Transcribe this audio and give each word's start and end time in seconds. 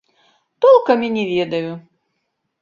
Толкам 0.65 1.03
і 1.09 1.11
не 1.19 1.25
ведаю. 1.33 1.71